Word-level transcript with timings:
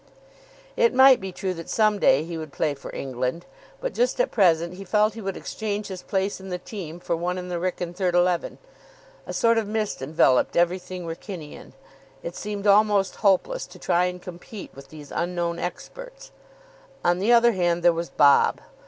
It 0.75 0.95
might 0.95 1.21
be 1.21 1.31
true 1.31 1.53
that 1.53 1.69
some 1.69 1.99
day 1.99 2.23
he 2.23 2.35
would 2.35 2.51
play 2.51 2.73
for 2.73 2.89
England, 2.95 3.45
but 3.79 3.93
just 3.93 4.19
at 4.19 4.31
present 4.31 4.73
he 4.73 4.83
felt 4.83 5.13
he 5.13 5.21
would 5.21 5.37
exchange 5.37 5.89
his 5.89 6.01
place 6.01 6.39
in 6.39 6.49
the 6.49 6.57
team 6.57 6.99
for 6.99 7.15
one 7.15 7.37
in 7.37 7.49
the 7.49 7.59
Wrykyn 7.59 7.93
third 7.95 8.15
eleven. 8.15 8.57
A 9.27 9.31
sort 9.31 9.59
of 9.59 9.67
mist 9.67 10.01
enveloped 10.01 10.57
everything 10.57 11.05
Wrykynian. 11.05 11.73
It 12.23 12.35
seemed 12.35 12.65
almost 12.65 13.17
hopeless 13.17 13.67
to 13.67 13.77
try 13.77 14.05
and 14.05 14.19
compete 14.19 14.71
with 14.73 14.87
these 14.89 15.11
unknown 15.11 15.59
experts. 15.59 16.31
On 17.05 17.19
the 17.19 17.31
other 17.31 17.51
hand, 17.51 17.83
there 17.83 17.93
was 17.93 18.09
Bob. 18.09 18.59